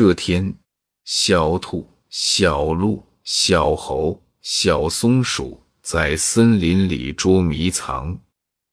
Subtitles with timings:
[0.00, 0.56] 这天，
[1.02, 8.16] 小兔、小鹿、小猴、小松鼠在森林里捉迷藏，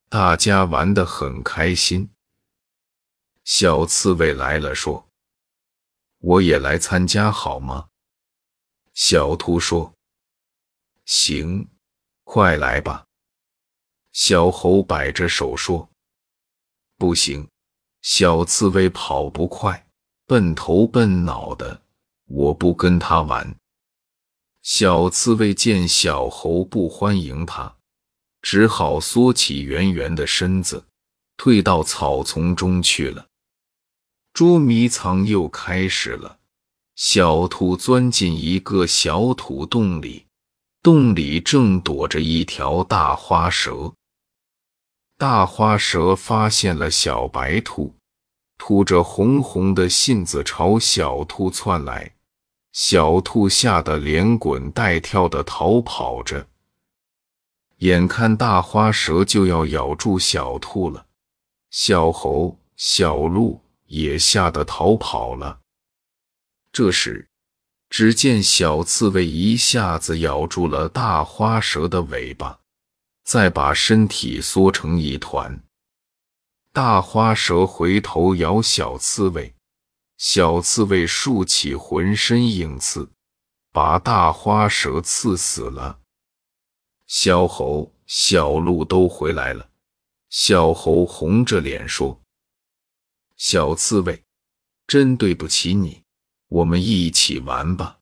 [0.08, 2.08] 大家玩得很开心。
[3.44, 5.10] 小刺猬来了，说
[6.22, 7.88] ：“我也来参加好吗？”
[8.94, 9.96] 小兔说
[11.06, 11.68] ：“行，
[12.24, 13.08] 快来吧。”
[14.14, 15.90] 小猴摆着手说
[17.00, 17.50] ：“不行，
[18.04, 19.85] 小刺猬跑不快，
[20.28, 21.82] 笨头笨脑的，
[22.28, 23.56] 我不跟他玩。”
[24.64, 27.76] 小刺猬见小猴不欢迎他，
[28.42, 30.86] 只好缩起圆圆的身子，
[31.38, 33.28] 退到草丛中去了。
[34.34, 36.40] 捉迷藏又开始了。
[36.96, 40.26] 小兔钻进一个小土洞里，
[40.82, 43.94] 洞里正躲着一条大花蛇。
[45.18, 47.96] 大花蛇发现了小白兔，
[48.58, 52.14] 吐着红红的信子朝小兔窜来。
[52.72, 56.48] 小兔吓得连滚带跳的逃跑着。
[57.78, 61.06] 眼看大花蛇就要咬住小兔了，
[61.70, 63.62] 小猴、小鹿。
[63.88, 65.60] 也吓得逃跑了。
[66.72, 67.30] 这时，
[67.88, 72.60] 只见小刺猬一下子咬住了大花蛇的尾巴，
[73.24, 75.62] 再把身体缩成一团。
[76.76, 79.56] 大花蛇回头咬小刺猬，
[80.18, 83.10] 小刺猬竖起浑身硬刺，
[83.72, 86.02] 把大花蛇刺死了。
[87.08, 89.70] 小猴、小鹿都回来了。
[90.30, 92.20] 小猴红着脸说。
[93.38, 94.22] 小刺猬，
[94.86, 96.04] 真对不起你，
[96.50, 98.00] 我们一起玩吧。